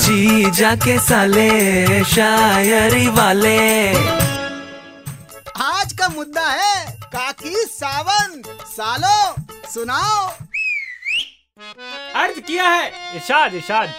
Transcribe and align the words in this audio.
जी 0.00 0.50
जाके 0.50 0.98
साले 0.98 2.04
शायरी 2.04 3.06
वाले। 3.08 3.58
आज 5.62 5.92
का 5.92 6.08
मुद्दा 6.08 6.46
है 6.50 6.96
काकी 7.04 7.54
सावन। 7.70 8.42
सालो 8.66 9.34
सुनाओ। 9.70 10.26
अर्ज़ 12.14 12.40
किया 12.40 12.68
है। 12.68 13.16
इशाद 13.16 13.54
इशाद 13.54 13.92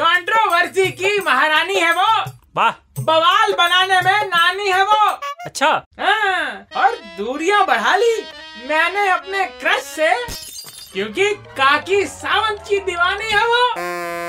कंट्रोवर्सी 0.00 0.90
की 0.92 1.18
महारानी 1.20 1.76
है 1.76 1.92
वो। 1.92 2.08
वाह। 2.56 3.02
बवाल 3.02 3.52
बनाने 3.52 4.00
में 4.00 4.26
नानी 4.26 4.68
है 4.68 4.82
वो। 4.84 5.08
अच्छा। 5.46 5.70
हाँ, 6.00 6.66
और 6.76 6.96
दूरियाँ 7.18 7.64
बढ़ा 7.66 7.96
ली। 7.96 8.14
मैंने 8.68 9.08
अपने 9.08 9.44
क्रश 9.60 9.82
से 9.82 10.10
क्योंकि 10.92 11.34
काकी 11.56 12.04
सावंत 12.06 12.64
की 12.68 12.78
दीवानी 12.80 13.30
है 13.30 13.46
वो। 13.46 13.61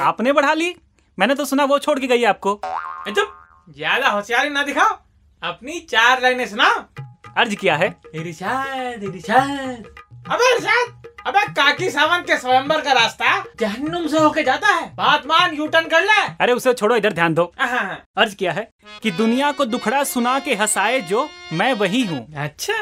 आपने 0.00 0.32
बढ़ा 0.32 0.52
ली। 0.54 0.74
मैंने 1.18 1.34
तो 1.34 1.44
सुना 1.44 1.64
वो 1.64 1.78
छोड़ 1.78 1.98
के 1.98 2.06
गई 2.06 2.24
आपको। 2.24 2.60
चुप। 3.08 3.36
ज़्यादा 3.76 4.08
होशियारी 4.08 4.48
ना 4.50 4.62
दिखाओ। 4.62 4.96
अपनी 5.42 5.78
चार 5.90 6.22
लाइनें 6.22 6.46
सुना। 6.46 6.68
अर्ज़ 7.38 7.54
किया 7.54 7.76
है। 7.76 7.94
इरशाद 8.14 9.02
इरशाद 9.04 9.84
अबे 10.30 10.54
इरशाद 10.54 10.96
अबे 11.26 11.40
काकी 11.54 11.88
सावंत 11.90 12.26
के 12.26 12.36
स्वयंवर 12.36 12.80
का 12.80 12.92
रास्ता 12.92 13.38
जहन्नुम 13.60 14.06
से 14.06 14.18
होके 14.18 14.42
जाता 14.42 14.68
है। 14.68 14.86
बात 14.94 15.26
मान 15.26 15.54
यू 15.54 15.66
टर्न 15.66 15.88
कर 15.88 16.02
ले। 16.02 16.20
अरे 16.40 16.52
उसे 16.52 16.72
छोड़ो 16.74 16.96
इधर 16.96 17.12
ध्यान 17.12 17.34
दो। 17.34 17.50
हाँ, 17.58 18.04
अर्ज़ 18.16 18.34
किया 18.34 18.52
है 18.52 18.68
कि 19.02 19.10
दुनिया 19.12 19.52
को 19.52 19.64
दुखड़ा 19.66 20.02
सुना 20.06 20.38
के 20.38 20.54
हंसाए 20.54 21.00
जो 21.02 21.28
मैं 21.52 21.72
वही 21.74 22.04
हूँ। 22.04 22.26
अच्छा। 22.36 22.74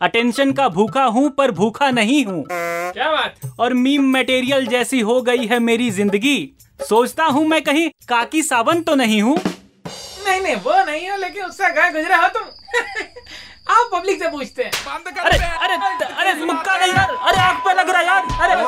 अटेंशन 0.00 0.52
का 0.52 0.68
भूखा 0.68 1.04
हूँ 1.04 1.28
पर 1.30 1.50
भूखा 1.50 1.90
नहीं 1.90 2.24
हूँ। 2.24 2.44
क्या 2.50 3.10
बात? 3.12 3.34
और 3.60 3.74
मीम 3.74 4.10
मटेरियल 4.16 4.66
जैसी 4.66 5.00
हो 5.00 5.20
गई 5.22 5.46
है 5.46 5.58
मेरी 5.58 5.90
ज़िंदगी। 5.90 6.38
सोचता 6.80 7.24
हूँ 7.24 7.46
मैं 7.48 7.62
कहीं 7.64 7.88
काकी 8.08 8.42
सावन 8.42 8.82
तो 8.82 8.94
नहीं 8.94 9.20
हूँ। 9.22 9.36
नहीं 9.36 10.40
नहीं 10.40 10.54
वो 10.56 10.84
नहीं 10.84 11.04
है 11.04 11.18
लेकिन 11.20 11.44
उससे 11.44 11.72
कहा 11.72 11.90
गुजरे 11.90 12.14
हो 12.14 12.28
तुम? 12.28 12.42
आप 13.74 13.90
पब्लिक 13.92 14.22
से 14.22 14.28
पूछते 14.30 14.62
हैं। 14.62 14.70
अरे 15.14 15.38
अरे 15.38 15.74
अरे 16.04 16.34
मुक्का 16.44 16.76
नहीं। 16.76 16.92
यार 16.92 17.16
अरे 17.22 17.38
आग 17.42 17.56
पे 17.64 17.74
लग 17.74 17.90
रहा 17.90 18.02
यार। 18.02 18.26
अरे 18.40 18.62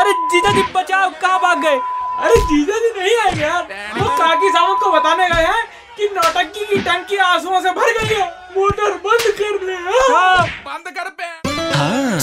अरे 0.00 0.12
जीजा 0.32 0.52
जी 0.52 0.62
बचाओ 0.74 1.10
कहाँ 1.20 1.38
भाग 1.40 1.62
गए? 1.62 1.78
अरे 2.18 2.36
जीजा 2.42 2.78
जी 2.78 2.98
नहीं 3.00 3.16
आए 3.18 3.34
यार। 3.40 3.62
वो 3.98 4.08
काकी 4.18 4.50
सावंत 4.50 4.80
को 4.82 4.90
बताने 4.92 5.28
गए 5.28 5.44
हैं 5.46 5.64
कि 5.96 6.08
नौटंकी 6.14 6.64
की 6.66 6.80
टंकी 6.82 7.16
आंसुओं 7.26 7.60
से 7.60 7.70
भर 7.70 7.92
गई 7.98 8.14
है। 8.14 8.26
मोटर 8.56 8.96